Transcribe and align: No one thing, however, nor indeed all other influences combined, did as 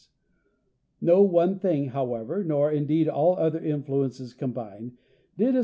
No 0.99 1.21
one 1.21 1.59
thing, 1.59 1.89
however, 1.89 2.43
nor 2.43 2.71
indeed 2.71 3.07
all 3.07 3.37
other 3.37 3.59
influences 3.59 4.33
combined, 4.33 4.97
did 5.37 5.55
as 5.55 5.59